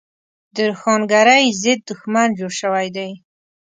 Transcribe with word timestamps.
د 0.55 0.57
روښانګرۍ 0.69 1.45
ضد 1.61 1.79
دښمن 1.89 2.29
جوړ 2.39 2.51
شوی 2.61 2.87
دی. 2.95 3.11